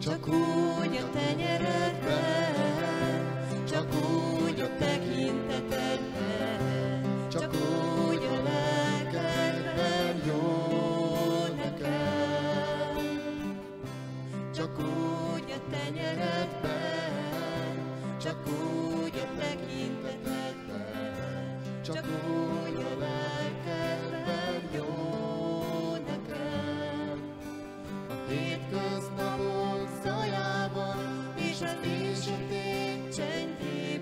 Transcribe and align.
Csak 0.00 0.28
úgy 0.28 0.49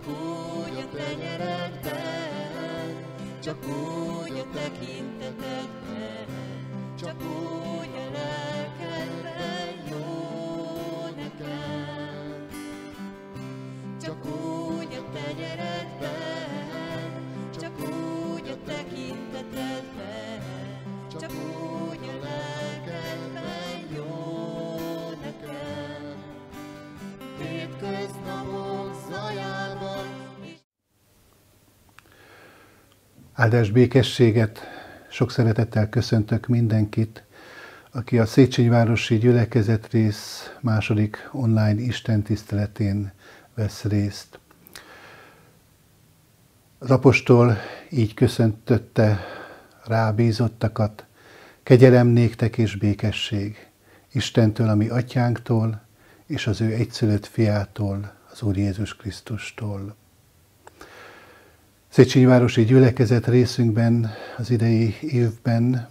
Csak 0.00 0.08
úgy 0.08 0.76
a 0.78 0.96
tenyeredben, 0.96 1.96
csak 3.42 3.56
úgy 3.66 4.38
a 4.38 4.44
tekintetedben, 4.54 4.69
Áldás 33.40 33.70
békességet, 33.70 34.60
sok 35.10 35.30
szeretettel 35.30 35.88
köszöntök 35.88 36.46
mindenkit, 36.46 37.24
aki 37.90 38.18
a 38.18 38.26
Széchenyi 38.26 39.18
Gyülekezet 39.18 39.90
rész 39.90 40.54
második 40.60 41.28
online 41.32 41.80
Isten 41.80 42.22
tiszteletén 42.22 43.12
vesz 43.54 43.84
részt. 43.84 44.38
Az 46.78 46.90
apostol 46.90 47.56
így 47.90 48.14
köszöntötte 48.14 49.20
rábízottakat, 49.84 51.04
kegyelem 51.62 52.06
néktek 52.06 52.58
és 52.58 52.76
békesség, 52.76 53.68
Istentől, 54.12 54.68
ami 54.68 54.88
atyánktól, 54.88 55.82
és 56.26 56.46
az 56.46 56.60
ő 56.60 56.72
egyszülött 56.72 57.26
fiától, 57.26 58.12
az 58.30 58.42
Úr 58.42 58.56
Jézus 58.56 58.96
Krisztustól. 58.96 59.98
Széchenyi 61.92 62.24
Városi 62.24 62.64
Gyülekezet 62.64 63.26
részünkben 63.26 64.10
az 64.36 64.50
idei 64.50 64.96
évben 65.00 65.88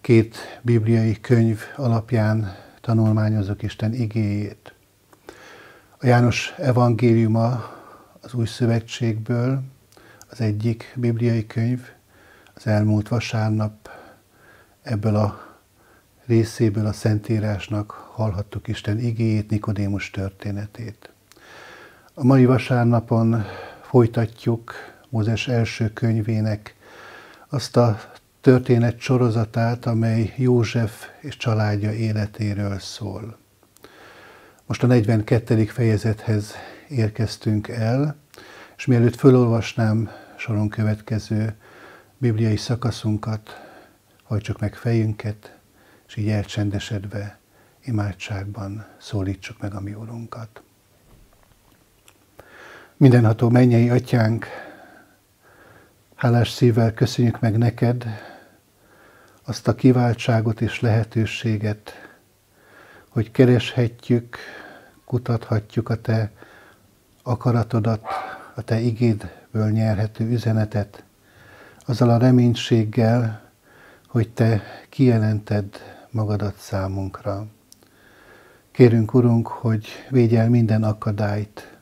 két 0.00 0.36
bibliai 0.62 1.20
könyv 1.20 1.60
alapján 1.76 2.56
tanulmányozok 2.80 3.62
Isten 3.62 3.92
igéjét. 3.92 4.74
A 5.98 6.06
János 6.06 6.54
evangéliuma 6.56 7.70
az 8.20 8.34
Új 8.34 8.46
Szövetségből, 8.46 9.62
az 10.30 10.40
egyik 10.40 10.92
bibliai 10.96 11.46
könyv, 11.46 11.80
az 12.54 12.66
elmúlt 12.66 13.08
vasárnap 13.08 13.90
ebből 14.82 15.16
a 15.16 15.56
részéből 16.26 16.86
a 16.86 16.92
Szentírásnak 16.92 17.90
hallhattuk 17.90 18.68
Isten 18.68 18.98
igéjét, 18.98 19.50
Nikodémus 19.50 20.10
történetét. 20.10 21.10
A 22.14 22.24
mai 22.24 22.44
vasárnapon 22.44 23.44
folytatjuk 23.82 24.90
Mózes 25.12 25.48
első 25.48 25.92
könyvének 25.92 26.74
azt 27.48 27.76
a 27.76 28.00
történet 28.40 29.00
sorozatát, 29.00 29.86
amely 29.86 30.34
József 30.36 31.08
és 31.20 31.36
családja 31.36 31.92
életéről 31.92 32.78
szól. 32.78 33.36
Most 34.66 34.82
a 34.82 34.86
42. 34.86 35.64
fejezethez 35.64 36.54
érkeztünk 36.88 37.68
el, 37.68 38.16
és 38.76 38.86
mielőtt 38.86 39.16
fölolvasnám 39.16 40.10
soron 40.36 40.68
következő 40.68 41.54
bibliai 42.18 42.56
szakaszunkat, 42.56 43.60
hajtsuk 44.22 44.60
meg 44.60 44.74
fejünket, 44.74 45.56
és 46.08 46.16
így 46.16 46.28
elcsendesedve 46.28 47.38
imádságban 47.84 48.86
szólítsuk 48.98 49.60
meg 49.60 49.74
a 49.74 49.80
mi 49.80 49.94
Urunkat. 49.94 50.62
Mindenható 52.96 53.48
mennyei 53.48 53.90
atyánk, 53.90 54.46
hálás 56.22 56.50
szívvel 56.50 56.94
köszönjük 56.94 57.40
meg 57.40 57.58
neked 57.58 58.04
azt 59.44 59.68
a 59.68 59.74
kiváltságot 59.74 60.60
és 60.60 60.80
lehetőséget, 60.80 61.92
hogy 63.08 63.30
kereshetjük, 63.30 64.36
kutathatjuk 65.04 65.88
a 65.88 66.00
te 66.00 66.30
akaratodat, 67.22 68.04
a 68.54 68.62
te 68.62 68.80
igédből 68.80 69.70
nyerhető 69.70 70.30
üzenetet, 70.30 71.04
azzal 71.86 72.10
a 72.10 72.18
reménységgel, 72.18 73.50
hogy 74.06 74.30
te 74.30 74.62
kijelented 74.88 75.78
magadat 76.10 76.56
számunkra. 76.56 77.46
Kérünk, 78.70 79.14
Urunk, 79.14 79.46
hogy 79.46 79.86
védj 80.10 80.36
el 80.36 80.48
minden 80.48 80.82
akadályt, 80.82 81.78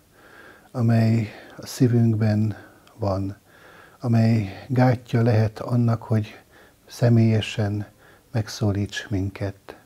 amely 0.70 1.28
a 1.56 1.66
szívünkben 1.66 2.56
van, 2.98 3.39
amely 4.00 4.66
gátja 4.68 5.22
lehet 5.22 5.58
annak, 5.58 6.02
hogy 6.02 6.38
személyesen 6.86 7.86
megszólíts 8.32 9.08
minket. 9.08 9.76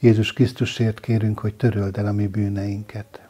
Jézus 0.00 0.32
Krisztusért 0.32 1.00
kérünk, 1.00 1.38
hogy 1.38 1.54
töröld 1.54 1.96
el 1.96 2.06
a 2.06 2.12
mi 2.12 2.26
bűneinket. 2.26 3.20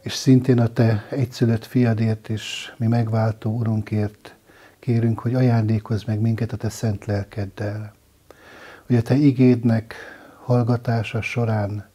És 0.00 0.12
szintén 0.12 0.60
a 0.60 0.72
Te 0.72 1.06
egyszülött 1.10 1.64
fiadért 1.64 2.28
és 2.28 2.72
mi 2.76 2.86
megváltó 2.86 3.56
Urunkért 3.56 4.34
kérünk, 4.78 5.18
hogy 5.18 5.34
ajándékozz 5.34 6.04
meg 6.04 6.20
minket 6.20 6.52
a 6.52 6.56
Te 6.56 6.68
szent 6.68 7.04
lelkeddel. 7.04 7.94
Hogy 8.86 8.96
a 8.96 9.02
Te 9.02 9.14
igédnek 9.14 9.94
hallgatása 10.44 11.20
során 11.20 11.88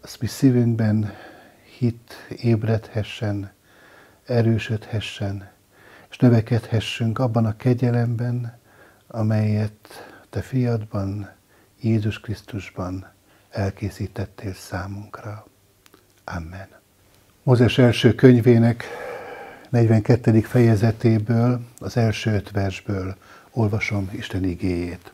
az 0.00 0.16
mi 0.20 0.26
szívünkben 0.26 1.12
hit 1.78 2.14
ébredhessen, 2.36 3.52
erősödhessen, 4.24 5.54
és 6.16 6.22
növekedhessünk 6.22 7.18
abban 7.18 7.46
a 7.46 7.56
kegyelemben, 7.56 8.58
amelyet 9.06 10.06
Te 10.30 10.40
fiadban, 10.40 11.30
Jézus 11.80 12.20
Krisztusban 12.20 13.06
elkészítettél 13.50 14.54
számunkra. 14.54 15.46
Amen. 16.24 16.68
Mózes 17.42 17.78
első 17.78 18.14
könyvének 18.14 18.84
42. 19.68 20.40
fejezetéből, 20.40 21.60
az 21.78 21.96
első 21.96 22.32
öt 22.34 22.50
versből 22.50 23.16
olvasom 23.50 24.10
Isten 24.12 24.44
igéjét. 24.44 25.12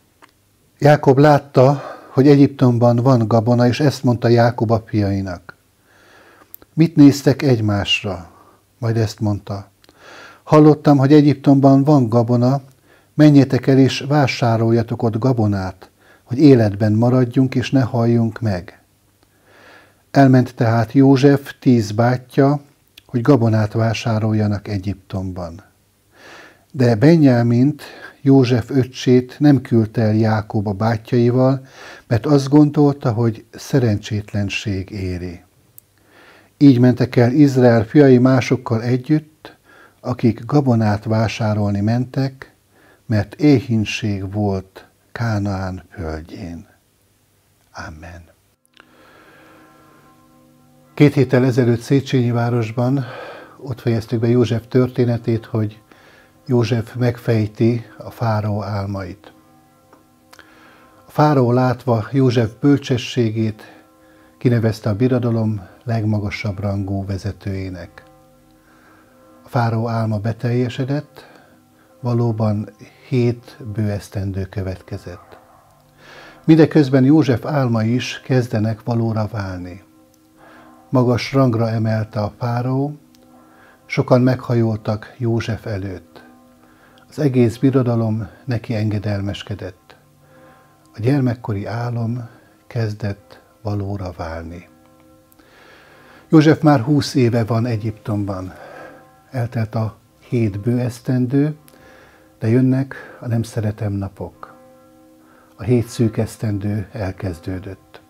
Jákob 0.78 1.18
látta, 1.18 1.82
hogy 2.08 2.28
Egyiptomban 2.28 2.96
van 2.96 3.28
gabona, 3.28 3.66
és 3.66 3.80
ezt 3.80 4.02
mondta 4.02 4.28
Jákob 4.28 4.70
apjainak. 4.70 5.56
Mit 6.74 6.96
néztek 6.96 7.42
egymásra? 7.42 8.30
Majd 8.78 8.96
ezt 8.96 9.20
mondta. 9.20 9.71
Hallottam, 10.52 10.98
hogy 10.98 11.12
Egyiptomban 11.12 11.84
van 11.84 12.08
gabona, 12.08 12.62
menjetek 13.14 13.66
el 13.66 13.78
és 13.78 14.04
vásároljatok 14.08 15.02
ott 15.02 15.18
gabonát, 15.18 15.90
hogy 16.22 16.38
életben 16.38 16.92
maradjunk 16.92 17.54
és 17.54 17.70
ne 17.70 17.80
halljunk 17.80 18.40
meg. 18.40 18.80
Elment 20.10 20.54
tehát 20.54 20.92
József 20.92 21.54
tíz 21.60 21.92
bátyja, 21.92 22.60
hogy 23.06 23.20
gabonát 23.20 23.72
vásároljanak 23.72 24.68
Egyiptomban. 24.68 25.62
De 26.72 26.94
Benyámint, 26.94 27.82
József 28.20 28.70
öccsét 28.70 29.36
nem 29.38 29.60
küldte 29.60 30.02
el 30.02 30.14
Jákob 30.14 30.66
a 30.66 30.72
bátyjaival, 30.72 31.66
mert 32.06 32.26
azt 32.26 32.48
gondolta, 32.48 33.12
hogy 33.12 33.44
szerencsétlenség 33.50 34.90
éri. 34.90 35.40
Így 36.58 36.78
mentek 36.78 37.16
el 37.16 37.32
Izrael 37.32 37.84
fiai 37.84 38.18
másokkal 38.18 38.82
együtt, 38.82 39.31
akik 40.04 40.44
gabonát 40.44 41.04
vásárolni 41.04 41.80
mentek, 41.80 42.54
mert 43.06 43.34
éhínség 43.34 44.32
volt 44.32 44.86
Kánaán 45.12 45.82
földjén. 45.90 46.66
Amen. 47.86 48.22
Két 50.94 51.14
héttel 51.14 51.44
ezelőtt 51.44 51.80
Széchenyi 51.80 52.30
városban 52.30 53.04
ott 53.56 53.80
fejeztük 53.80 54.20
be 54.20 54.28
József 54.28 54.66
történetét, 54.68 55.44
hogy 55.44 55.80
József 56.46 56.94
megfejti 56.94 57.86
a 57.98 58.10
fáraó 58.10 58.62
álmait. 58.62 59.32
A 61.06 61.10
fáraó 61.10 61.52
látva 61.52 62.08
József 62.12 62.50
bölcsességét 62.60 63.62
kinevezte 64.38 64.90
a 64.90 64.96
birodalom 64.96 65.68
legmagasabb 65.84 66.60
rangú 66.60 67.06
vezetőjének. 67.06 68.11
A 69.52 69.58
fáraó 69.58 69.88
álma 69.88 70.18
beteljesedett, 70.18 71.26
valóban 72.00 72.68
hét 73.08 73.56
bőesztendő 73.74 74.44
következett. 74.44 75.38
Mindeközben 76.44 77.04
József 77.04 77.44
álma 77.44 77.82
is 77.82 78.20
kezdenek 78.24 78.82
valóra 78.82 79.26
válni. 79.26 79.82
Magas 80.88 81.32
rangra 81.32 81.70
emelte 81.70 82.20
a 82.20 82.32
fáraó, 82.38 82.96
sokan 83.86 84.20
meghajoltak 84.20 85.14
József 85.18 85.66
előtt. 85.66 86.24
Az 87.08 87.18
egész 87.18 87.56
birodalom 87.56 88.28
neki 88.44 88.74
engedelmeskedett. 88.74 89.96
A 90.94 91.00
gyermekkori 91.00 91.66
álom 91.66 92.28
kezdett 92.66 93.40
valóra 93.62 94.12
válni. 94.16 94.68
József 96.28 96.60
már 96.60 96.80
húsz 96.80 97.14
éve 97.14 97.44
van 97.44 97.66
Egyiptomban. 97.66 98.52
Eltelt 99.32 99.74
a 99.74 99.96
hét 100.18 100.60
bőesztendő, 100.60 101.56
de 102.38 102.48
jönnek 102.48 102.94
a 103.20 103.26
nem 103.26 103.42
szeretem 103.42 103.92
napok. 103.92 104.54
A 105.56 105.62
hét 105.62 105.86
szűk 105.86 106.16
esztendő 106.16 106.88
elkezdődött. 106.92 108.00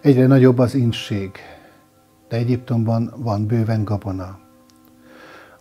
Egyre 0.00 0.26
nagyobb 0.26 0.58
az 0.58 0.74
inség, 0.74 1.30
de 2.28 2.36
Egyiptomban 2.36 3.12
van 3.16 3.46
bőven 3.46 3.84
gabona. 3.84 4.38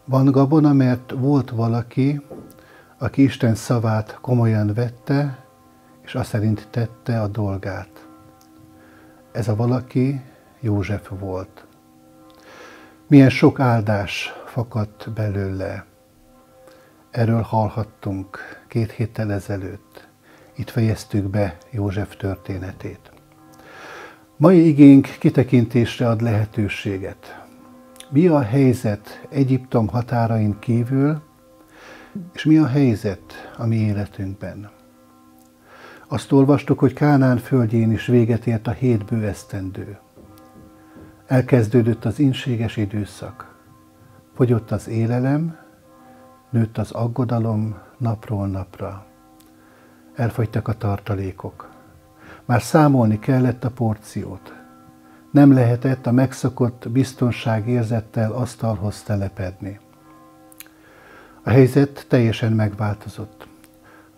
Van 0.06 0.26
gabona, 0.26 0.74
mert 0.74 1.12
volt 1.12 1.50
valaki, 1.50 2.22
aki 2.98 3.24
Isten 3.24 3.56
szavát 3.56 4.18
komolyan 4.22 4.74
vette, 4.74 5.46
és 6.02 6.16
azt 6.16 6.30
szerint 6.30 6.68
tette 6.70 7.22
a 7.22 7.28
dolgát. 7.28 8.08
Ez 9.32 9.48
a 9.48 9.56
valaki 9.56 10.22
József 10.60 11.10
volt. 11.20 11.66
Milyen 13.08 13.30
sok 13.30 13.60
áldás 13.60 14.34
fakadt 14.54 15.14
belőle. 15.14 15.86
Erről 17.12 17.42
hallhattunk 17.42 18.38
két 18.68 18.92
héttel 18.92 19.32
ezelőtt. 19.32 20.08
Itt 20.56 20.70
fejeztük 20.70 21.30
be 21.30 21.58
József 21.72 22.16
történetét. 22.16 23.12
Mai 24.38 24.68
igénk 24.68 25.08
kitekintésre 25.20 26.08
ad 26.08 26.22
lehetőséget. 26.22 27.44
Mi 28.10 28.28
a 28.28 28.42
helyzet 28.42 29.28
Egyiptom 29.30 29.88
határain 29.88 30.60
kívül, 30.60 31.22
és 32.34 32.44
mi 32.44 32.58
a 32.58 32.68
helyzet 32.68 33.54
a 33.58 33.66
mi 33.66 33.76
életünkben? 33.76 34.70
Azt 36.08 36.32
olvastuk, 36.32 36.80
hogy 36.80 36.94
Kánán 36.94 37.38
földjén 37.38 37.92
is 37.92 38.06
véget 38.06 38.48
ért 38.48 38.68
a 38.68 38.72
hét 38.72 39.06
bőesztendő. 39.06 39.98
Elkezdődött 41.26 42.06
az 42.06 42.20
inséges 42.20 42.78
időszak. 42.78 43.53
Fogyott 44.34 44.72
az 44.72 44.88
élelem, 44.88 45.58
nőtt 46.50 46.78
az 46.78 46.92
aggodalom 46.92 47.78
napról 47.98 48.48
napra. 48.48 49.06
Elfogytak 50.16 50.68
a 50.68 50.74
tartalékok. 50.74 51.70
Már 52.46 52.62
számolni 52.62 53.20
kellett 53.20 53.64
a 53.64 53.72
porciót. 53.72 54.54
Nem 55.32 55.54
lehetett 55.54 56.06
a 56.06 56.12
megszokott 56.12 56.90
biztonságérzettel 56.90 58.32
asztalhoz 58.32 59.04
telepedni. 59.04 59.80
A 61.44 61.50
helyzet 61.50 62.06
teljesen 62.08 62.52
megváltozott. 62.52 63.48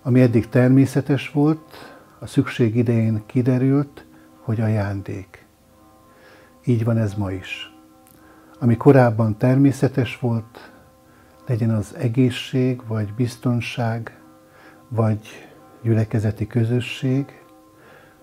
Ami 0.01 0.21
eddig 0.21 0.50
természetes 0.50 1.31
volt, 1.31 1.97
a 2.19 2.25
szükség 2.25 2.75
idején 2.75 3.23
kiderült, 3.25 4.06
hogy 4.39 4.62
ajándék. 4.62 5.45
Így 6.65 6.83
van 6.83 6.97
ez 6.97 7.13
ma 7.13 7.31
is. 7.31 7.75
Ami 8.65 8.77
korábban 8.77 9.38
természetes 9.38 10.19
volt, 10.19 10.71
legyen 11.47 11.69
az 11.69 11.95
egészség, 11.95 12.81
vagy 12.88 13.13
biztonság, 13.13 14.19
vagy 14.89 15.19
gyülekezeti 15.81 16.47
közösség, 16.47 17.44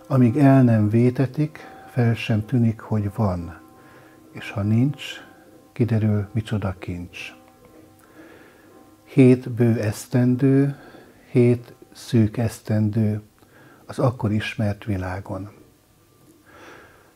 amíg 0.08 0.36
el 0.36 0.62
nem 0.62 0.88
vétetik, 0.88 1.58
fel 1.90 2.14
sem 2.14 2.44
tűnik, 2.44 2.80
hogy 2.80 3.10
van, 3.14 3.60
és 4.32 4.50
ha 4.50 4.62
nincs, 4.62 5.02
kiderül, 5.72 6.28
micsoda 6.32 6.74
kincs. 6.78 7.18
Hét 9.04 9.50
bő 9.50 9.80
esztendő, 9.80 10.76
hét 11.30 11.74
szűk 11.92 12.36
esztendő 12.36 13.22
az 13.86 13.98
akkor 13.98 14.32
ismert 14.32 14.84
világon. 14.84 15.61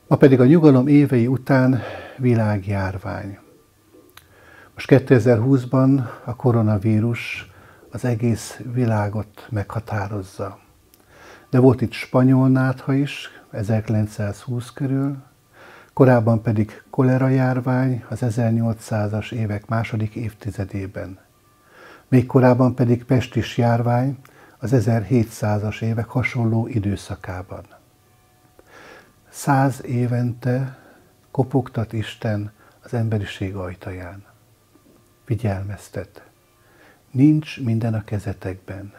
Ma 0.08 0.17
pedig 0.17 0.41
a 0.41 0.44
nyugalom 0.44 0.87
évei 0.87 1.26
után 1.26 1.81
világjárvány. 2.17 3.38
Most 4.75 4.88
2020-ban 4.90 6.04
a 6.25 6.37
koronavírus 6.37 7.50
az 7.90 8.04
egész 8.04 8.61
világot 8.73 9.47
meghatározza. 9.50 10.59
De 11.50 11.59
volt 11.59 11.81
itt 11.81 11.92
spanyol 11.92 12.49
nátha 12.49 12.95
is, 12.95 13.31
1920 13.50 14.71
körül, 14.71 15.16
korábban 15.92 16.42
pedig 16.42 16.83
kolera 16.90 17.28
járvány 17.28 18.04
az 18.09 18.19
1800-as 18.23 19.33
évek 19.33 19.66
második 19.66 20.14
évtizedében. 20.14 21.19
Még 22.09 22.26
korábban 22.26 22.75
pedig 22.75 23.04
pestis 23.04 23.59
járvány 23.59 24.19
az 24.59 24.71
1700-as 24.75 25.83
évek 25.83 26.07
hasonló 26.07 26.66
időszakában. 26.66 27.75
Száz 29.37 29.85
évente 29.85 30.78
kopogtat 31.31 31.93
Isten 31.93 32.52
az 32.83 32.95
emberiség 32.95 33.55
ajtaján. 33.55 34.25
Figyelmeztet. 35.25 36.23
Nincs 37.11 37.61
minden 37.61 37.95
a 37.95 38.05
kezetekben. 38.05 38.93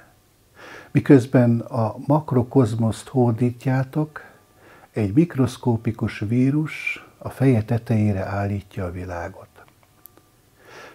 Miközben 0.92 1.60
a 1.60 1.96
makrokozmoszt 2.08 3.08
hódítjátok, 3.08 4.24
egy 4.92 5.14
mikroszkópikus 5.14 6.20
vírus 6.20 7.06
a 7.18 7.30
feje 7.30 7.64
tetejére 7.64 8.26
állítja 8.26 8.86
a 8.86 8.92
világot. 8.92 9.64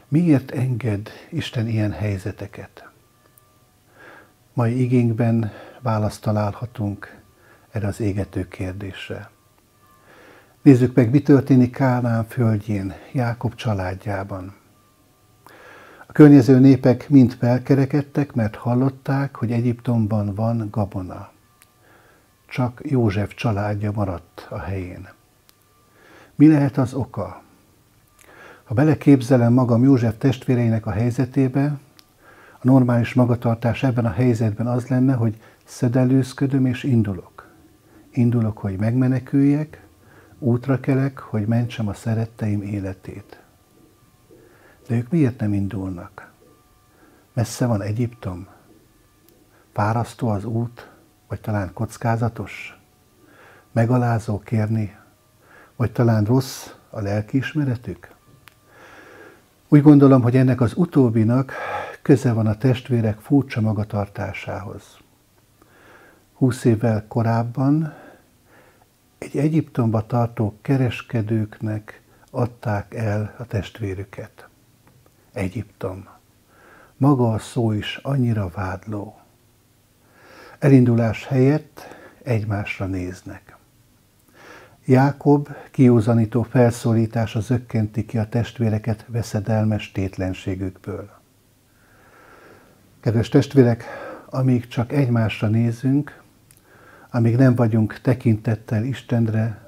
Miért 0.08 0.50
enged 0.50 1.10
Isten 1.30 1.68
ilyen 1.68 1.92
helyzeteket? 1.92 2.88
Mai 4.52 4.82
igénkben 4.82 5.52
választ 5.80 6.22
találhatunk 6.22 7.21
erre 7.72 7.86
az 7.86 8.00
égető 8.00 8.48
kérdésre. 8.48 9.30
Nézzük 10.62 10.94
meg, 10.94 11.10
mi 11.10 11.22
történik 11.22 11.72
Kánán 11.72 12.24
földjén, 12.24 12.92
Jákob 13.12 13.54
családjában. 13.54 14.54
A 16.06 16.12
környező 16.12 16.58
népek 16.58 17.08
mind 17.08 17.32
felkerekedtek, 17.32 18.32
mert 18.32 18.56
hallották, 18.56 19.36
hogy 19.36 19.52
Egyiptomban 19.52 20.34
van 20.34 20.68
gabona. 20.70 21.30
Csak 22.46 22.80
József 22.84 23.34
családja 23.34 23.92
maradt 23.92 24.46
a 24.50 24.58
helyén. 24.58 25.08
Mi 26.34 26.48
lehet 26.48 26.76
az 26.76 26.94
oka? 26.94 27.42
Ha 28.64 28.74
beleképzelem 28.74 29.52
magam 29.52 29.82
József 29.82 30.14
testvéreinek 30.18 30.86
a 30.86 30.90
helyzetébe, 30.90 31.78
a 32.52 32.66
normális 32.66 33.14
magatartás 33.14 33.82
ebben 33.82 34.04
a 34.04 34.10
helyzetben 34.10 34.66
az 34.66 34.86
lenne, 34.86 35.14
hogy 35.14 35.40
szedelőzködöm 35.64 36.66
és 36.66 36.82
indulok. 36.82 37.31
Indulok, 38.12 38.58
hogy 38.58 38.78
megmeneküljek, 38.78 39.86
útra 40.38 40.80
kelek, 40.80 41.18
hogy 41.18 41.46
mentsem 41.46 41.88
a 41.88 41.94
szeretteim 41.94 42.62
életét. 42.62 43.40
De 44.88 44.94
ők 44.94 45.10
miért 45.10 45.40
nem 45.40 45.52
indulnak? 45.52 46.32
Messze 47.32 47.66
van 47.66 47.82
Egyiptom? 47.82 48.46
Fárasztó 49.72 50.28
az 50.28 50.44
út, 50.44 50.90
vagy 51.28 51.40
talán 51.40 51.72
kockázatos? 51.72 52.80
Megalázó 53.72 54.38
kérni, 54.38 54.96
Vagy 55.76 55.92
talán 55.92 56.24
rossz 56.24 56.68
a 56.90 57.00
lelkiismeretük? 57.00 58.14
Úgy 59.68 59.82
gondolom, 59.82 60.22
hogy 60.22 60.36
ennek 60.36 60.60
az 60.60 60.72
utóbbinak 60.76 61.52
köze 62.02 62.32
van 62.32 62.46
a 62.46 62.56
testvérek 62.56 63.20
furcsa 63.20 63.60
magatartásához. 63.60 64.98
Húsz 66.34 66.64
évvel 66.64 67.04
korábban 67.08 67.94
egy 69.22 69.36
Egyiptomba 69.36 70.06
tartó 70.06 70.58
kereskedőknek 70.62 72.02
adták 72.30 72.94
el 72.94 73.34
a 73.38 73.44
testvérüket. 73.44 74.48
Egyiptom. 75.32 76.08
Maga 76.96 77.32
a 77.32 77.38
szó 77.38 77.72
is 77.72 77.96
annyira 78.02 78.48
vádló. 78.54 79.18
Elindulás 80.58 81.26
helyett 81.26 81.80
egymásra 82.22 82.86
néznek. 82.86 83.56
Jákob 84.84 85.48
kiúzanító 85.70 86.42
felszólítása 86.42 87.40
zökkenti 87.40 88.06
ki 88.06 88.18
a 88.18 88.28
testvéreket 88.28 89.04
veszedelmes 89.08 89.92
tétlenségükből. 89.92 91.10
Kedves 93.00 93.28
testvérek, 93.28 93.84
amíg 94.30 94.68
csak 94.68 94.92
egymásra 94.92 95.48
nézünk, 95.48 96.21
amíg 97.14 97.36
nem 97.36 97.54
vagyunk 97.54 98.00
tekintettel 98.00 98.84
Istenre, 98.84 99.60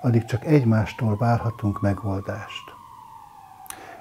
addig 0.00 0.24
csak 0.24 0.44
egymástól 0.44 1.16
várhatunk 1.16 1.80
megoldást. 1.80 2.74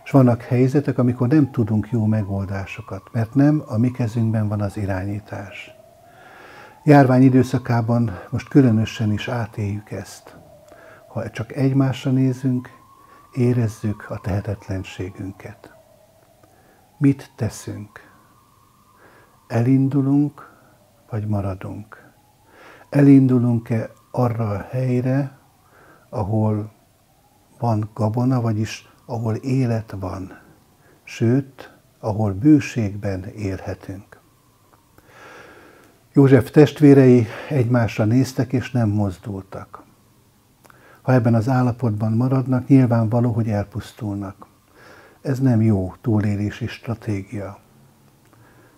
És 0.03 0.12
vannak 0.12 0.41
helyzetek, 0.41 0.98
amikor 0.98 1.27
nem 1.27 1.51
tudunk 1.51 1.89
jó 1.91 2.05
megoldásokat, 2.05 3.10
mert 3.12 3.34
nem 3.34 3.63
a 3.67 3.77
mi 3.77 3.91
kezünkben 3.91 4.48
van 4.48 4.62
az 4.62 4.77
irányítás. 4.77 5.72
Járvány 6.84 7.22
időszakában 7.22 8.20
most 8.29 8.48
különösen 8.48 9.12
is 9.12 9.27
átéljük 9.27 9.91
ezt. 9.91 10.38
Ha 11.08 11.29
csak 11.29 11.51
egymásra 11.51 12.12
nézünk, 12.12 12.70
érezzük 13.34 14.05
a 14.10 14.20
tehetetlenségünket. 14.20 15.74
Mit 16.98 17.32
teszünk? 17.36 18.00
Elindulunk, 19.48 20.53
vagy 21.10 21.27
maradunk? 21.27 22.04
Elindulunk-e 22.95 23.91
arra 24.11 24.49
a 24.49 24.67
helyre, 24.69 25.37
ahol 26.09 26.71
van 27.59 27.89
gabona, 27.93 28.41
vagyis 28.41 28.89
ahol 29.05 29.35
élet 29.35 29.95
van, 29.99 30.39
sőt, 31.03 31.73
ahol 31.99 32.33
bőségben 32.33 33.25
élhetünk. 33.25 34.19
József 36.13 36.51
testvérei 36.51 37.27
egymásra 37.49 38.05
néztek 38.05 38.53
és 38.53 38.71
nem 38.71 38.89
mozdultak. 38.89 39.83
Ha 41.01 41.13
ebben 41.13 41.33
az 41.33 41.49
állapotban 41.49 42.11
maradnak, 42.11 42.67
nyilvánvaló, 42.67 43.31
hogy 43.31 43.49
elpusztulnak. 43.49 44.47
Ez 45.21 45.39
nem 45.39 45.61
jó 45.61 45.93
túlélési 46.01 46.67
stratégia. 46.67 47.59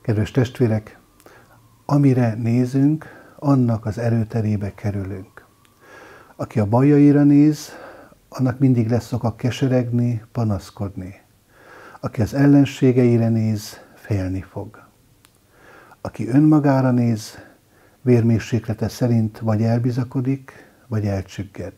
Kedves 0.01 0.31
testvérek, 0.31 0.99
amire 1.85 2.33
nézünk, 2.33 3.16
annak 3.39 3.85
az 3.85 3.97
erőterébe 3.97 4.73
kerülünk. 4.73 5.45
Aki 6.35 6.59
a 6.59 6.65
bajaira 6.65 7.23
néz, 7.23 7.69
annak 8.29 8.59
mindig 8.59 8.89
lesz 8.89 9.13
oka 9.13 9.35
keseregni, 9.35 10.23
panaszkodni. 10.31 11.21
Aki 11.99 12.21
az 12.21 12.33
ellenségeire 12.33 13.29
néz, 13.29 13.79
félni 13.95 14.41
fog. 14.41 14.85
Aki 16.01 16.27
önmagára 16.27 16.91
néz, 16.91 17.37
vérmérséklete 18.01 18.87
szerint 18.87 19.39
vagy 19.39 19.61
elbizakodik, 19.61 20.51
vagy 20.87 21.05
elcsügged. 21.05 21.73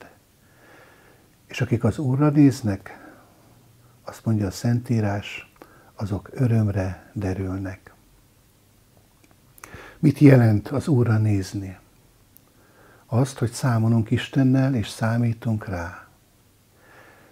És 1.48 1.62
akik 1.62 1.84
az 1.84 1.98
Úrra 1.98 2.30
néznek, 2.30 3.12
azt 4.06 4.25
mondja 4.25 4.48
a 4.48 4.51
Szentírás, 4.51 5.54
azok 5.96 6.30
örömre 6.34 7.12
derülnek. 7.13 7.94
Mit 10.01 10.20
jelent 10.20 10.68
az 10.68 10.88
Úrra 10.88 11.18
nézni? 11.18 11.77
Azt, 13.06 13.38
hogy 13.38 13.51
számolunk 13.51 14.12
Istennel, 14.12 14.75
és 14.75 14.88
számítunk 14.88 15.68
rá. 15.68 16.08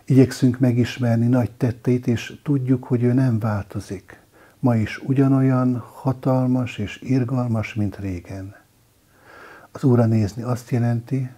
Igyekszünk 0.05 0.59
megismerni 0.59 1.27
nagy 1.27 1.51
tetteit, 1.51 2.07
és 2.07 2.39
tudjuk, 2.43 2.83
hogy 2.83 3.03
ő 3.03 3.13
nem 3.13 3.39
változik. 3.39 4.21
Ma 4.59 4.75
is 4.75 4.97
ugyanolyan 4.97 5.77
hatalmas 5.77 6.77
és 6.77 7.01
irgalmas, 7.01 7.73
mint 7.73 7.97
régen. 7.97 8.55
Az 9.71 9.83
Úrra 9.83 10.05
nézni 10.05 10.41
azt 10.41 10.69
jelenti, 10.69 11.29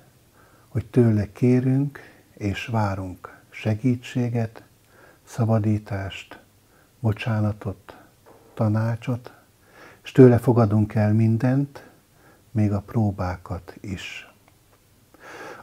hogy 0.67 0.86
tőle 0.86 1.31
kérünk 1.31 2.00
és 2.33 2.65
várunk 2.65 3.41
segítséget, 3.50 4.63
szabadítást, 5.24 6.39
bocsánatot, 7.00 7.98
tanácsot, 8.53 9.38
és 10.03 10.12
tőle 10.12 10.38
fogadunk 10.38 10.96
el 10.96 11.13
mindent, 11.13 11.89
még 12.51 12.72
a 12.72 12.79
próbákat 12.79 13.77
is. 13.82 14.34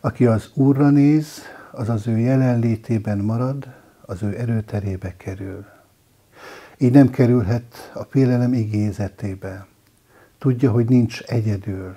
Aki 0.00 0.26
az 0.26 0.50
Úrra 0.54 0.90
néz, 0.90 1.42
az 1.72 1.88
az 1.88 2.06
ő 2.06 2.18
jelenlétében 2.18 3.18
marad, 3.18 3.74
az 4.00 4.22
ő 4.22 4.38
erőterébe 4.38 5.16
kerül. 5.16 5.66
Így 6.78 6.92
nem 6.92 7.10
kerülhet 7.10 7.90
a 7.94 8.02
félelem 8.02 8.52
igézetébe. 8.52 9.66
Tudja, 10.38 10.70
hogy 10.70 10.88
nincs 10.88 11.22
egyedül, 11.22 11.96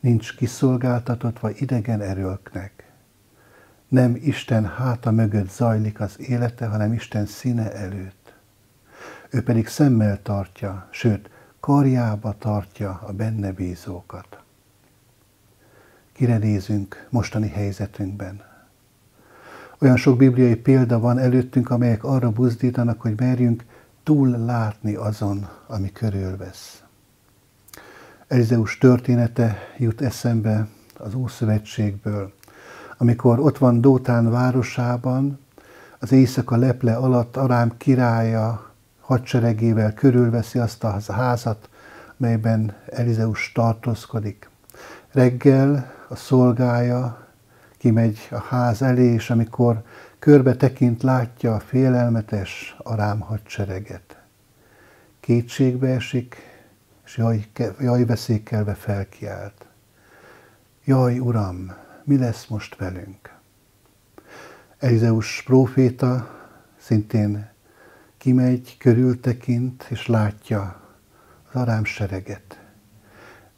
nincs 0.00 0.36
kiszolgáltatott 0.36 1.38
vagy 1.38 1.56
idegen 1.60 2.00
erőknek. 2.00 2.92
Nem 3.88 4.16
Isten 4.20 4.66
háta 4.66 5.10
mögött 5.10 5.50
zajlik 5.50 6.00
az 6.00 6.20
élete, 6.20 6.66
hanem 6.66 6.92
Isten 6.92 7.26
színe 7.26 7.72
előtt. 7.72 8.34
Ő 9.30 9.42
pedig 9.42 9.66
szemmel 9.66 10.22
tartja, 10.22 10.88
sőt, 10.90 11.30
karjába 11.64 12.34
tartja 12.38 13.00
a 13.06 13.12
benne 13.12 13.52
bízókat. 13.52 14.42
Kire 16.12 16.38
nézünk 16.38 17.06
mostani 17.10 17.48
helyzetünkben? 17.48 18.42
Olyan 19.78 19.96
sok 19.96 20.16
bibliai 20.16 20.56
példa 20.56 20.98
van 20.98 21.18
előttünk, 21.18 21.70
amelyek 21.70 22.04
arra 22.04 22.30
buzdítanak, 22.30 23.00
hogy 23.00 23.12
merjünk 23.16 23.64
túl 24.02 24.28
látni 24.28 24.94
azon, 24.94 25.48
ami 25.66 25.92
körülvesz. 25.92 26.82
Elizeus 28.26 28.78
története 28.78 29.56
jut 29.78 30.00
eszembe 30.00 30.68
az 30.98 31.14
Ószövetségből, 31.14 32.32
amikor 32.96 33.38
ott 33.38 33.58
van 33.58 33.80
Dótán 33.80 34.30
városában, 34.30 35.38
az 35.98 36.12
éjszaka 36.12 36.56
leple 36.56 36.96
alatt 36.96 37.36
Arám 37.36 37.76
királya 37.76 38.73
hadseregével 39.04 39.94
körülveszi 39.94 40.58
azt 40.58 40.84
a 40.84 41.12
házat, 41.12 41.68
melyben 42.16 42.76
Elizeus 42.86 43.52
tartózkodik. 43.52 44.48
Reggel 45.12 45.92
a 46.08 46.16
szolgája 46.16 47.26
kimegy 47.78 48.28
a 48.30 48.38
ház 48.38 48.82
elé, 48.82 49.12
és 49.12 49.30
amikor 49.30 49.82
körbe 50.18 50.56
tekint, 50.56 51.02
látja 51.02 51.54
a 51.54 51.60
félelmetes 51.60 52.76
arám 52.78 53.20
hadsereget. 53.20 54.18
Kétségbe 55.20 55.88
esik, 55.88 56.36
és 57.04 57.16
jaj, 57.16 57.46
jaj 57.80 58.04
veszékelve 58.04 58.74
felkiált. 58.74 59.66
Jaj, 60.84 61.18
Uram, 61.18 61.74
mi 62.04 62.18
lesz 62.18 62.46
most 62.46 62.76
velünk? 62.76 63.34
Elizeus 64.78 65.42
próféta 65.42 66.28
szintén 66.78 67.53
kimegy, 68.24 68.76
körültekint, 68.78 69.86
és 69.90 70.06
látja 70.06 70.80
az 71.48 71.60
arám 71.60 71.84
sereget. 71.84 72.60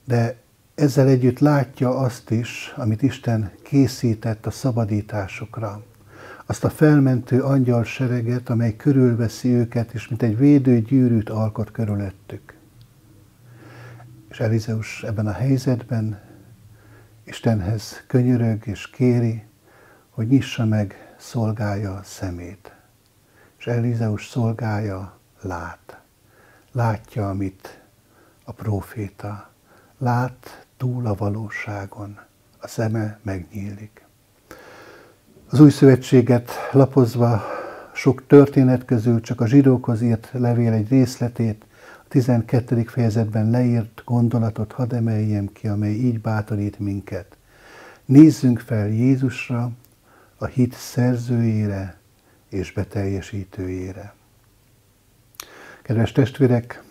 De 0.04 0.36
ezzel 0.74 1.08
együtt 1.08 1.38
látja 1.38 1.98
azt 1.98 2.30
is, 2.30 2.72
amit 2.76 3.02
Isten 3.02 3.50
készített 3.62 4.46
a 4.46 4.50
szabadításokra. 4.50 5.82
Azt 6.46 6.64
a 6.64 6.70
felmentő 6.70 7.42
angyal 7.42 7.84
sereget, 7.84 8.48
amely 8.48 8.76
körülveszi 8.76 9.48
őket, 9.48 9.92
és 9.92 10.08
mint 10.08 10.22
egy 10.22 10.36
védő 10.36 10.80
gyűrűt 10.80 11.30
alkot 11.30 11.70
körülöttük. 11.70 12.54
És 14.28 14.40
Elizeus 14.40 15.02
ebben 15.02 15.26
a 15.26 15.32
helyzetben 15.32 16.20
Istenhez 17.24 18.04
könyörög 18.06 18.66
és 18.66 18.90
kéri, 18.90 19.42
hogy 20.10 20.26
nyissa 20.26 20.64
meg 20.64 21.14
szolgája 21.18 22.00
szemét. 22.04 22.75
És 23.66 23.72
Elizeus 23.72 24.26
szolgája 24.26 25.18
lát. 25.40 26.00
Látja, 26.72 27.28
amit 27.28 27.80
a 28.44 28.52
próféta 28.52 29.50
lát 29.98 30.66
túl 30.76 31.06
a 31.06 31.14
valóságon. 31.14 32.18
A 32.58 32.68
szeme 32.68 33.18
megnyílik. 33.22 34.06
Az 35.50 35.60
új 35.60 35.70
szövetséget 35.70 36.50
lapozva 36.72 37.42
sok 37.94 38.26
történet 38.26 38.84
közül 38.84 39.20
csak 39.20 39.40
a 39.40 39.46
zsidókhoz 39.46 40.02
írt 40.02 40.30
levél 40.32 40.72
egy 40.72 40.88
részletét, 40.88 41.64
a 41.98 42.04
12. 42.08 42.82
fejezetben 42.82 43.50
leírt 43.50 44.02
gondolatot 44.04 44.72
hadd 44.72 44.94
emeljem 44.94 45.52
ki, 45.52 45.68
amely 45.68 45.94
így 45.94 46.20
bátorít 46.20 46.78
minket. 46.78 47.36
Nézzünk 48.04 48.58
fel 48.58 48.88
Jézusra, 48.88 49.70
a 50.36 50.44
hit 50.44 50.74
szerzőjére 50.74 51.95
és 52.56 52.72
beteljesítőjére. 52.72 54.14
Kedves 55.82 56.12
testvérek, 56.12 56.82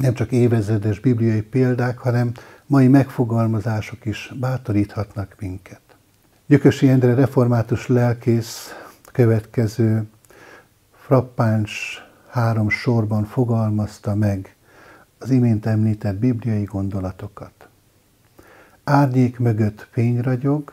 nem 0.00 0.14
csak 0.14 0.32
évezredes 0.32 1.00
bibliai 1.00 1.42
példák, 1.42 1.98
hanem 1.98 2.32
mai 2.66 2.88
megfogalmazások 2.88 4.04
is 4.04 4.32
bátoríthatnak 4.40 5.34
minket. 5.38 5.80
Gyökösi 6.46 6.88
Endre 6.88 7.14
református 7.14 7.86
lelkész 7.86 8.74
következő 9.12 10.08
frappáns 10.96 12.02
három 12.28 12.68
sorban 12.68 13.24
fogalmazta 13.24 14.14
meg 14.14 14.56
az 15.18 15.30
imént 15.30 15.66
említett 15.66 16.16
bibliai 16.16 16.64
gondolatokat. 16.64 17.68
Árnyék 18.84 19.38
mögött 19.38 19.88
fény 19.90 20.20
ragyog, 20.20 20.72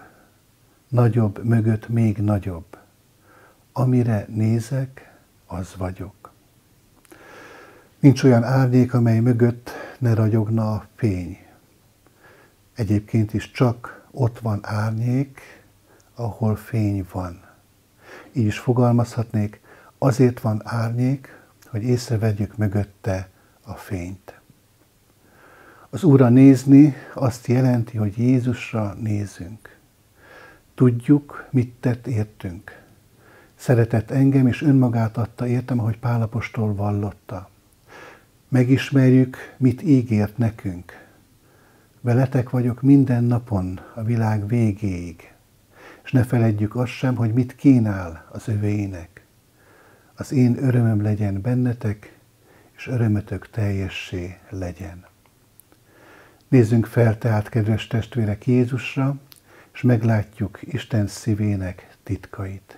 nagyobb 0.88 1.43
mögött 1.43 1.89
még 1.89 2.17
nagyobb. 2.17 2.75
Amire 3.77 4.25
nézek, 4.29 5.13
az 5.46 5.75
vagyok. 5.77 6.32
Nincs 8.00 8.24
olyan 8.24 8.44
árnyék, 8.44 8.94
amely 8.94 9.20
mögött 9.20 9.70
ne 10.00 10.13
ragyogna 10.13 10.74
a 10.74 10.88
fény. 10.96 11.38
Egyébként 12.75 13.34
is 13.34 13.51
csak 13.51 14.05
ott 14.12 14.39
van 14.39 14.60
árnyék, 14.62 15.41
ahol 16.15 16.55
fény 16.55 17.05
van. 17.12 17.41
Így 18.32 18.46
is 18.46 18.60
fogalmazhatnék, 18.60 19.62
azért 19.98 20.39
van 20.39 20.62
árnyék, 20.63 21.39
hogy 21.65 21.84
észrevegyük 21.84 22.58
mögötte 22.58 23.29
a 23.62 23.74
fényt. 23.74 24.39
Az 25.89 26.03
Úrra 26.03 26.29
nézni 26.29 26.96
azt 27.13 27.48
jelenti, 27.48 27.98
hogy 27.98 28.17
Jézusra 28.17 28.94
nézünk. 28.94 29.77
Tudjuk, 30.75 31.48
mit 31.51 31.74
tett 31.79 32.08
értünk. 32.08 32.85
Szeretett 33.55 34.12
engem, 34.12 34.47
és 34.47 34.62
önmagát 34.62 35.17
adta 35.17 35.47
értem, 35.47 35.79
ahogy 35.79 35.97
Pálapostól 35.97 36.75
vallotta. 36.75 37.50
Megismerjük, 38.47 39.38
mit 39.57 39.81
ígért 39.81 40.38
nekünk. 40.38 41.05
Veletek 42.01 42.50
vagyok 42.50 42.81
minden 42.81 43.24
napon 43.24 43.79
a 43.93 44.03
világ 44.03 44.47
végéig, 44.47 45.33
és 46.03 46.12
ne 46.12 46.24
feledjük 46.24 46.75
azt 46.75 46.91
sem, 46.91 47.15
hogy 47.15 47.33
mit 47.33 47.55
kínál 47.55 48.25
az 48.31 48.47
övéinek. 48.47 49.25
Az 50.15 50.31
én 50.31 50.57
örömöm 50.63 51.01
legyen 51.01 51.41
bennetek, 51.41 52.17
és 52.77 52.88
örömötök 52.88 53.50
teljessé 53.50 54.38
legyen. 54.50 55.05
Nézzünk 56.47 56.85
fel 56.85 57.17
tehát, 57.17 57.50
kedves 57.50 57.88
testvérek, 57.88 58.47
Jézusra, 58.47 59.15
és 59.74 59.81
meglátjuk 59.81 60.59
Isten 60.62 61.07
szívének 61.07 61.97
titkait, 62.03 62.77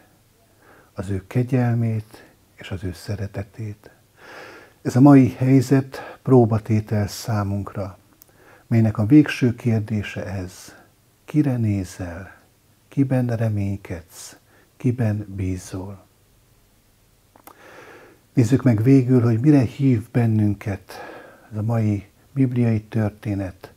az 0.97 1.09
ő 1.09 1.23
kegyelmét 1.27 2.25
és 2.55 2.71
az 2.71 2.83
ő 2.83 2.93
szeretetét. 2.93 3.89
Ez 4.81 4.95
a 4.95 5.01
mai 5.01 5.29
helyzet 5.29 6.17
próbatétel 6.21 7.07
számunkra, 7.07 7.97
melynek 8.67 8.97
a 8.97 9.05
végső 9.05 9.55
kérdése 9.55 10.25
ez, 10.25 10.75
kire 11.25 11.57
nézel, 11.57 12.35
kiben 12.87 13.27
reménykedsz, 13.27 14.37
kiben 14.77 15.25
bízol. 15.35 16.05
Nézzük 18.33 18.63
meg 18.63 18.83
végül, 18.83 19.21
hogy 19.21 19.39
mire 19.39 19.61
hív 19.61 20.11
bennünket 20.11 20.91
ez 21.51 21.57
a 21.57 21.61
mai 21.61 22.07
bibliai 22.33 22.81
történet, 22.81 23.73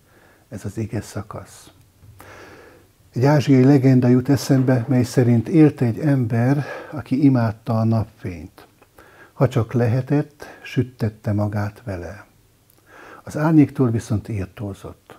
ez 0.49 0.65
az 0.65 0.79
ige 0.79 1.01
szakasz. 1.01 1.71
Egy 3.13 3.25
ázsiai 3.25 3.65
legenda 3.65 4.09
jut 4.09 4.29
eszembe, 4.29 4.85
mely 4.89 5.03
szerint 5.03 5.49
élt 5.49 5.81
egy 5.81 5.99
ember, 5.99 6.65
aki 6.91 7.25
imádta 7.25 7.79
a 7.79 7.85
napfényt. 7.85 8.67
Ha 9.33 9.49
csak 9.49 9.73
lehetett, 9.73 10.47
süttette 10.63 11.33
magát 11.33 11.83
vele. 11.85 12.27
Az 13.23 13.37
árnyéktól 13.37 13.91
viszont 13.91 14.29
írtózott. 14.29 15.19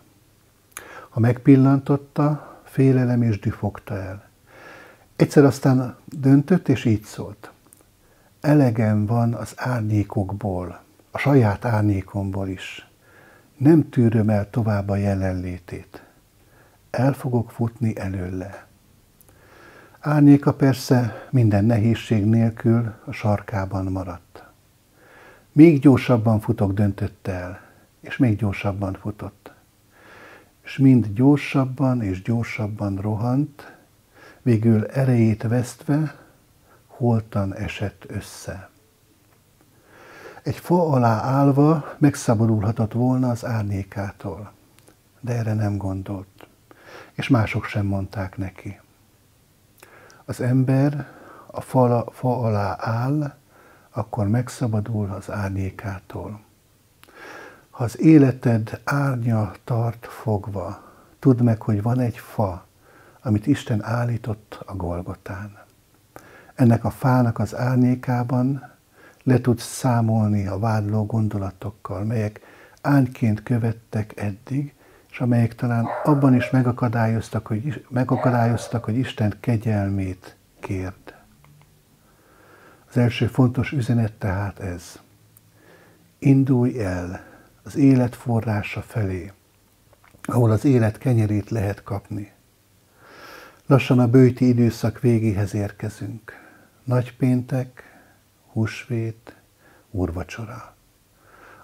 Ha 1.10 1.20
megpillantotta, 1.20 2.60
félelem 2.64 3.22
és 3.22 3.40
düh 3.40 3.54
fogta 3.54 3.98
el. 3.98 4.30
Egyszer 5.16 5.44
aztán 5.44 5.96
döntött, 6.06 6.68
és 6.68 6.86
így 6.86 7.04
szólt. 7.04 7.52
Elegem 8.42 9.06
van 9.06 9.34
az 9.34 9.54
árnyékokból, 9.56 10.82
a 11.12 11.18
saját 11.18 11.66
árnyékomból 11.66 12.48
is. 12.48 12.90
Nem 13.58 13.90
tűröm 13.90 14.30
el 14.30 14.50
tovább 14.50 14.90
a 14.90 14.96
jelenlétét. 14.96 16.11
El 16.92 17.14
fogok 17.14 17.52
futni 17.52 17.98
előle. 17.98 18.66
Árnyéka 20.00 20.54
persze 20.54 21.28
minden 21.30 21.66
nehézség 21.66 22.26
nélkül 22.26 22.94
a 23.06 23.12
sarkában 23.12 23.86
maradt. 23.86 24.44
Még 25.52 25.80
gyorsabban 25.80 26.40
futok, 26.40 26.74
döntött 26.74 27.28
el, 27.28 27.62
és 28.00 28.18
még 28.18 28.38
gyorsabban 28.38 28.94
futott. 28.94 29.52
És 30.64 30.78
mind 30.78 31.08
gyorsabban 31.08 32.02
és 32.02 32.22
gyorsabban 32.22 32.96
rohant, 32.96 33.76
végül 34.42 34.86
erejét 34.86 35.44
vesztve, 35.44 36.16
holtan 36.88 37.56
esett 37.56 38.06
össze. 38.08 38.70
Egy 40.44 40.58
fa 40.58 40.90
alá 40.90 41.22
állva 41.22 41.96
megszabadulhatott 41.98 42.94
volna 42.94 43.30
az 43.30 43.46
árnyékától, 43.46 44.52
de 45.20 45.34
erre 45.34 45.54
nem 45.54 45.78
gondolt, 45.78 46.48
és 47.14 47.28
mások 47.28 47.66
sem 47.66 47.86
mondták 47.86 48.38
neki. 48.38 48.80
Az 50.26 50.42
ember 50.42 51.08
a 51.46 51.62
fa, 51.62 52.06
fa 52.12 52.40
alá 52.40 52.76
áll, 52.80 53.34
akkor 53.90 54.28
megszabadul 54.28 55.12
az 55.12 55.32
árnyékától. 55.32 56.42
Ha 57.70 57.84
az 57.84 58.00
életed 58.00 58.82
árnya 58.84 59.52
tart 59.64 60.06
fogva, 60.06 60.84
tudd 61.20 61.44
meg, 61.44 61.62
hogy 61.62 61.82
van 61.82 62.00
egy 62.00 62.18
fa, 62.18 62.66
amit 63.22 63.48
Isten 63.48 63.84
állított 63.84 64.64
a 64.66 64.76
Golgotán. 64.76 65.58
Ennek 66.56 66.84
a 66.84 66.90
fának 66.90 67.40
az 67.40 67.56
árnyékában 67.56 68.70
le 69.24 69.42
tudsz 69.42 69.64
számolni 69.64 70.48
a 70.48 70.60
vádló 70.60 71.06
gondolatokkal, 71.06 72.04
melyek 72.04 72.40
ányként 72.82 73.44
követtek 73.44 74.20
eddig, 74.20 74.74
és 75.12 75.20
amelyek 75.20 75.56
talán 75.56 75.88
abban 76.04 76.36
is 76.36 76.50
megakadályoztak, 76.50 77.48
hogy, 77.48 77.86
megakadályoztak, 77.90 78.84
hogy 78.84 78.98
Isten 78.98 79.38
kegyelmét 79.40 80.36
kérd. 80.60 81.16
Az 82.90 82.98
első 82.98 83.28
fontos 83.28 83.72
üzenet 83.72 84.14
tehát 84.14 84.60
ez. 84.60 85.00
Indulj 86.20 86.84
el 86.84 87.24
az 87.64 87.76
élet 87.76 88.16
forrása 88.16 88.82
felé, 88.82 89.32
ahol 90.24 90.52
az 90.52 90.66
élet 90.66 90.98
kenyerét 90.98 91.50
lehet 91.50 91.84
kapni. 91.84 92.32
Lassan 93.66 94.00
a 94.00 94.08
bőti 94.08 94.48
időszak 94.48 95.00
végéhez 95.00 95.54
érkezünk. 95.54 96.34
Nagypéntek, 96.84 97.84
húsvét, 98.52 99.36
úrvacsora. 99.92 100.76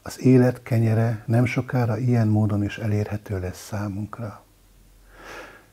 Az 0.07 0.21
élet 0.21 0.63
kenyere 0.63 1.23
nem 1.25 1.45
sokára 1.45 1.97
ilyen 1.97 2.27
módon 2.27 2.63
is 2.63 2.77
elérhető 2.77 3.39
lesz 3.39 3.65
számunkra. 3.65 4.43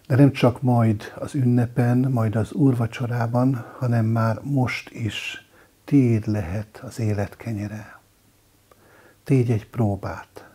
De 0.06 0.16
nem 0.16 0.32
csak 0.32 0.62
majd 0.62 1.12
az 1.14 1.34
ünnepen, 1.34 1.98
majd 1.98 2.36
az 2.36 2.52
úrvacsorában, 2.52 3.64
hanem 3.78 4.04
már 4.04 4.40
most 4.42 4.90
is 4.90 5.48
tiéd 5.84 6.26
lehet 6.26 6.82
az 6.86 6.98
élet 6.98 7.36
kenyere. 7.36 8.00
Tégy 9.24 9.50
egy 9.50 9.66
próbát. 9.66 10.48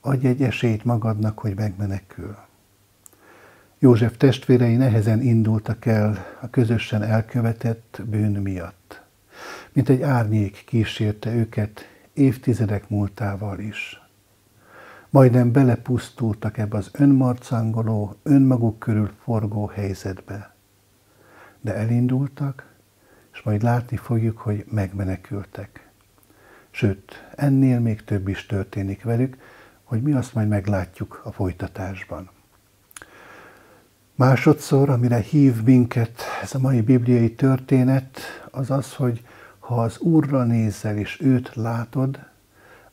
Adj 0.00 0.26
egy 0.26 0.42
esélyt 0.42 0.84
magadnak, 0.84 1.38
hogy 1.38 1.54
megmenekül. 1.54 2.36
József 3.78 4.16
testvérei 4.16 4.76
nehezen 4.76 5.20
indultak 5.20 5.86
el 5.86 6.24
a 6.40 6.50
közösen 6.50 7.02
elkövetett 7.02 8.02
bűn 8.04 8.32
miatt. 8.32 9.02
Mint 9.72 9.88
egy 9.88 10.02
árnyék 10.02 10.62
kísérte 10.66 11.34
őket 11.34 11.90
évtizedek 12.12 12.88
múltával 12.88 13.58
is. 13.58 14.00
Majdnem 15.10 15.52
belepusztultak 15.52 16.58
ebbe 16.58 16.76
az 16.76 16.90
önmarcangoló, 16.92 18.16
önmaguk 18.22 18.78
körül 18.78 19.10
forgó 19.22 19.66
helyzetbe. 19.66 20.54
De 21.60 21.74
elindultak, 21.74 22.66
és 23.32 23.42
majd 23.42 23.62
látni 23.62 23.96
fogjuk, 23.96 24.38
hogy 24.38 24.64
megmenekültek. 24.70 25.88
Sőt, 26.70 27.28
ennél 27.34 27.80
még 27.80 28.04
több 28.04 28.28
is 28.28 28.46
történik 28.46 29.02
velük, 29.02 29.36
hogy 29.82 30.02
mi 30.02 30.12
azt 30.12 30.34
majd 30.34 30.48
meglátjuk 30.48 31.20
a 31.24 31.32
folytatásban. 31.32 32.30
Másodszor, 34.14 34.90
amire 34.90 35.18
hív 35.18 35.62
minket 35.62 36.22
ez 36.42 36.54
a 36.54 36.58
mai 36.58 36.80
bibliai 36.80 37.34
történet, 37.34 38.18
az 38.50 38.70
az, 38.70 38.94
hogy 38.94 39.24
ha 39.62 39.82
az 39.82 39.98
Úrra 39.98 40.44
nézel 40.44 40.96
és 40.96 41.20
őt 41.20 41.54
látod, 41.54 42.18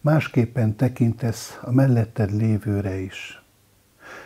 másképpen 0.01 0.75
tekintesz 0.75 1.60
a 1.62 1.71
melletted 1.71 2.32
lévőre 2.32 2.99
is. 2.99 3.43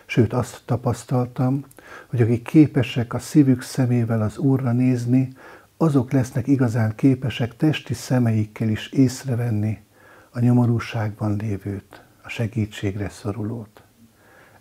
Sőt, 0.05 0.33
azt 0.33 0.61
tapasztaltam, 0.65 1.65
hogy 2.07 2.21
akik 2.21 2.43
képesek 2.43 3.13
a 3.13 3.19
szívük 3.19 3.61
szemével 3.61 4.21
az 4.21 4.37
Úrra 4.37 4.71
nézni, 4.71 5.33
azok 5.77 6.11
lesznek 6.11 6.47
igazán 6.47 6.95
képesek 6.95 7.55
testi 7.55 7.93
szemeikkel 7.93 8.69
is 8.69 8.89
észrevenni 8.89 9.83
a 10.29 10.39
nyomorúságban 10.39 11.35
lévőt, 11.35 12.03
a 12.21 12.29
segítségre 12.29 13.09
szorulót. 13.09 13.83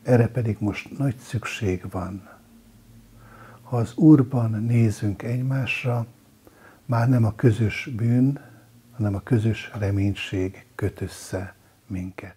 Erre 0.02 0.28
pedig 0.28 0.56
most 0.60 0.98
nagy 0.98 1.16
szükség 1.16 1.90
van. 1.90 2.28
Ha 3.62 3.76
az 3.76 3.94
Úrban 3.94 4.50
nézünk 4.50 5.22
egymásra, 5.22 6.06
már 6.92 7.08
nem 7.08 7.24
a 7.24 7.34
közös 7.34 7.90
bűn, 7.96 8.38
hanem 8.96 9.14
a 9.14 9.20
közös 9.20 9.70
reménység 9.78 10.66
köt 10.74 11.00
össze 11.00 11.54
minket. 11.86 12.36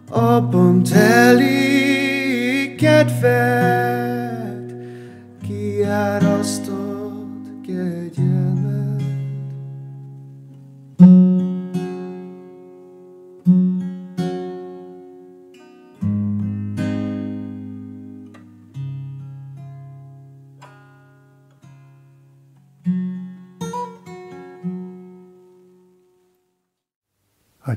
abban 0.09 0.83
telik 0.83 2.75
kedved, 2.75 4.73
kiárasztott 5.47 6.80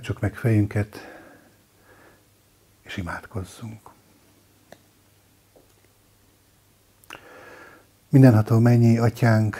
Hajtsuk 0.05 0.23
meg 0.23 0.35
fejünket, 0.35 0.97
és 2.83 2.97
imádkozzunk. 2.97 3.91
Mindenható 8.09 8.59
mennyi 8.59 8.99
atyánk 8.99 9.57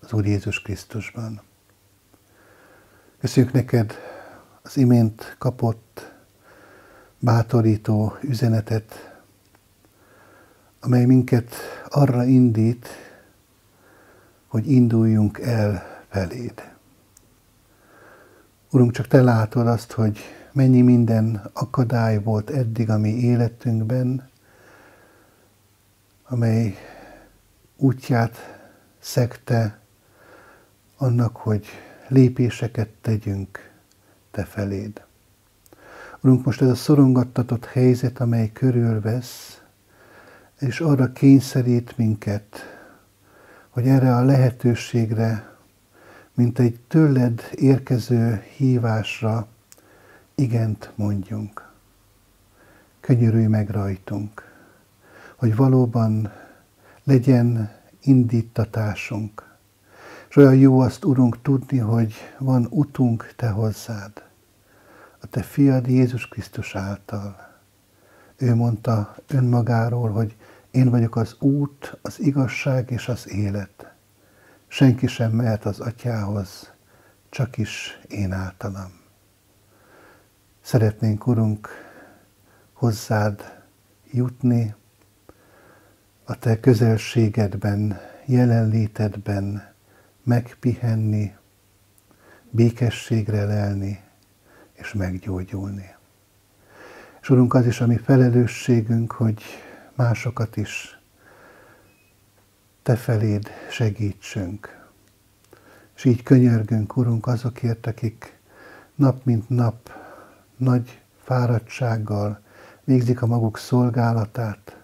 az 0.00 0.12
Úr 0.12 0.26
Jézus 0.26 0.62
Krisztusban. 0.62 1.40
Köszönjük 3.18 3.52
neked 3.52 3.94
az 4.62 4.76
imént 4.76 5.34
kapott 5.38 6.12
bátorító 7.18 8.16
üzenetet, 8.20 9.20
amely 10.80 11.04
minket 11.04 11.54
arra 11.88 12.24
indít, 12.24 12.88
hogy 14.46 14.70
induljunk 14.70 15.38
el 15.38 16.02
feléd. 16.08 16.71
Urunk, 18.74 18.92
csak 18.92 19.06
Te 19.06 19.22
látod 19.22 19.66
azt, 19.66 19.92
hogy 19.92 20.18
mennyi 20.52 20.80
minden 20.80 21.50
akadály 21.52 22.22
volt 22.22 22.50
eddig 22.50 22.90
a 22.90 22.98
mi 22.98 23.08
életünkben, 23.08 24.28
amely 26.28 26.76
útját 27.76 28.36
szekte 28.98 29.78
annak, 30.96 31.36
hogy 31.36 31.66
lépéseket 32.08 32.88
tegyünk 33.00 33.70
Te 34.30 34.44
feléd. 34.44 35.02
Urunk, 36.20 36.44
most 36.44 36.62
ez 36.62 36.68
a 36.68 36.74
szorongattatott 36.74 37.64
helyzet, 37.64 38.20
amely 38.20 38.52
körülvesz, 38.52 39.62
és 40.58 40.80
arra 40.80 41.12
kényszerít 41.12 41.96
minket, 41.96 42.56
hogy 43.68 43.86
erre 43.88 44.16
a 44.16 44.24
lehetőségre, 44.24 45.51
mint 46.34 46.58
egy 46.58 46.80
tőled 46.88 47.42
érkező 47.54 48.42
hívásra 48.56 49.46
igent 50.34 50.92
mondjunk. 50.94 51.70
Könyörülj 53.00 53.46
meg 53.46 53.70
rajtunk, 53.70 54.52
hogy 55.36 55.56
valóban 55.56 56.32
legyen 57.04 57.70
indítatásunk. 58.00 59.50
És 60.28 60.36
olyan 60.36 60.56
jó 60.56 60.80
azt, 60.80 61.04
Urunk, 61.04 61.42
tudni, 61.42 61.78
hogy 61.78 62.14
van 62.38 62.66
utunk 62.70 63.32
Te 63.36 63.48
hozzád, 63.48 64.22
a 65.20 65.26
Te 65.26 65.42
fiad 65.42 65.86
Jézus 65.86 66.28
Krisztus 66.28 66.74
által. 66.74 67.50
Ő 68.36 68.54
mondta 68.54 69.16
önmagáról, 69.26 70.10
hogy 70.10 70.36
én 70.70 70.90
vagyok 70.90 71.16
az 71.16 71.36
út, 71.38 71.98
az 72.02 72.20
igazság 72.20 72.90
és 72.90 73.08
az 73.08 73.30
élet. 73.30 73.91
Senki 74.72 75.06
sem 75.06 75.30
mehet 75.30 75.64
az 75.64 75.80
atyához, 75.80 76.72
csak 77.28 77.58
is 77.58 78.00
én 78.08 78.32
általam. 78.32 79.00
Szeretnénk, 80.60 81.26
Urunk, 81.26 81.68
hozzád 82.72 83.62
jutni, 84.10 84.74
a 86.24 86.38
Te 86.38 86.60
közelségedben, 86.60 88.00
jelenlétedben 88.24 89.72
megpihenni, 90.22 91.36
békességre 92.50 93.44
lelni 93.44 94.00
és 94.72 94.92
meggyógyulni. 94.92 95.94
És 97.20 97.30
Urunk, 97.30 97.54
az 97.54 97.66
is 97.66 97.80
a 97.80 97.86
mi 97.86 97.96
felelősségünk, 97.96 99.12
hogy 99.12 99.42
másokat 99.94 100.56
is 100.56 101.01
Te 102.82 102.96
feléd 102.96 103.48
segítsünk. 103.70 104.86
És 105.96 106.04
így 106.04 106.22
könyörgünk, 106.22 106.96
Urunk, 106.96 107.26
azokért, 107.26 107.86
akik 107.86 108.38
nap 108.94 109.24
mint 109.24 109.48
nap 109.48 109.90
nagy 110.56 111.00
fáradtsággal 111.22 112.40
végzik 112.84 113.22
a 113.22 113.26
maguk 113.26 113.58
szolgálatát 113.58 114.76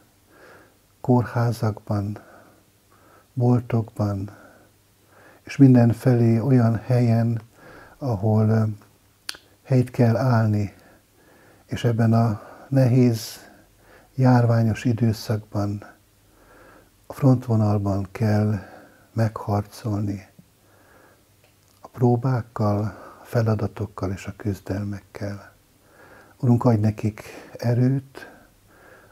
kórházakban, 1.01 2.19
boltokban, 3.33 4.37
és 5.43 5.57
mindenfelé 5.57 6.39
olyan 6.39 6.77
helyen, 6.77 7.41
ahol 7.99 8.69
helyt 9.63 9.91
kell 9.91 10.17
állni, 10.17 10.75
és 11.67 11.85
ebben 11.85 12.13
a 12.13 12.43
nehéz, 12.69 13.51
járványos 14.15 14.85
időszakban 14.85 15.97
a 17.11 17.15
frontvonalban 17.15 18.09
kell 18.13 18.59
megharcolni 19.13 20.27
a 21.81 21.89
próbákkal, 21.89 22.81
a 23.21 23.25
feladatokkal 23.25 24.11
és 24.11 24.27
a 24.27 24.33
küzdelmekkel. 24.37 25.55
Urunk, 26.41 26.65
adj 26.65 26.81
nekik 26.81 27.23
erőt, 27.57 28.31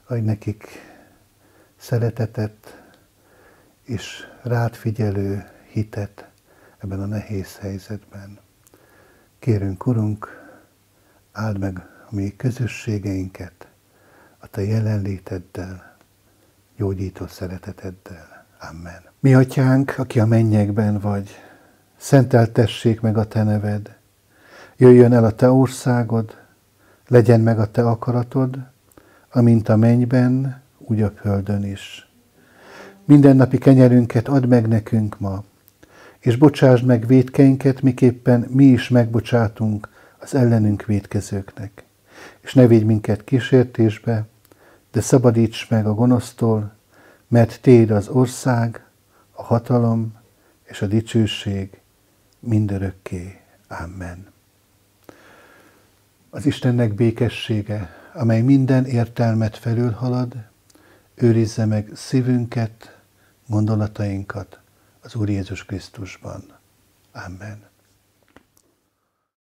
adj 0.06 0.20
nekik 0.20 0.68
szeretetet 1.76 2.84
és 3.82 4.26
rád 4.42 4.74
figyelő 4.74 5.50
hitet 5.72 6.30
ebben 6.78 7.00
a 7.00 7.06
nehéz 7.06 7.56
helyzetben. 7.56 8.38
Kérünk, 9.38 9.86
Urunk, 9.86 10.28
áld 11.32 11.58
meg 11.58 11.78
a 12.10 12.14
mi 12.14 12.36
közösségeinket 12.36 13.68
a 14.38 14.46
Te 14.46 14.62
jelenléteddel, 14.62 15.95
gyógyító 16.76 17.26
szereteteddel. 17.26 18.46
Amen. 18.70 19.00
Mi 19.20 19.34
atyánk, 19.34 19.94
aki 19.96 20.20
a 20.20 20.26
mennyekben 20.26 20.98
vagy, 20.98 21.30
szenteltessék 21.96 23.00
meg 23.00 23.16
a 23.16 23.24
Te 23.24 23.42
neved, 23.42 23.96
jöjjön 24.76 25.12
el 25.12 25.24
a 25.24 25.30
Te 25.30 25.50
országod, 25.50 26.36
legyen 27.08 27.40
meg 27.40 27.58
a 27.58 27.70
Te 27.70 27.88
akaratod, 27.88 28.58
amint 29.30 29.68
a 29.68 29.76
mennyben, 29.76 30.62
úgy 30.78 31.02
a 31.02 31.10
földön 31.10 31.64
is. 31.64 32.10
Mindennapi 33.04 33.58
kenyerünket 33.58 34.28
add 34.28 34.46
meg 34.46 34.68
nekünk 34.68 35.18
ma, 35.18 35.44
és 36.18 36.36
bocsásd 36.36 36.84
meg 36.84 37.06
védkeinket, 37.06 37.82
miképpen 37.82 38.46
mi 38.50 38.64
is 38.64 38.88
megbocsátunk 38.88 39.88
az 40.18 40.34
ellenünk 40.34 40.84
védkezőknek. 40.84 41.84
És 42.40 42.54
ne 42.54 42.66
védj 42.66 42.84
minket 42.84 43.24
kísértésbe, 43.24 44.26
de 44.96 45.02
szabadíts 45.02 45.68
meg 45.68 45.86
a 45.86 45.94
gonosztól, 45.94 46.72
mert 47.28 47.60
Téd 47.60 47.90
az 47.90 48.08
ország, 48.08 48.84
a 49.30 49.42
hatalom 49.42 50.14
és 50.64 50.82
a 50.82 50.86
dicsőség 50.86 51.80
mindörökké. 52.38 53.40
Amen. 53.68 54.26
Az 56.30 56.46
Istennek 56.46 56.94
békessége, 56.94 57.90
amely 58.14 58.40
minden 58.40 58.84
értelmet 58.84 59.56
felülhalad, 59.56 60.34
őrizze 61.14 61.64
meg 61.64 61.90
szívünket, 61.94 62.98
gondolatainkat 63.46 64.60
az 65.00 65.14
Úr 65.14 65.28
Jézus 65.28 65.64
Krisztusban. 65.64 66.44
Amen. 67.12 67.75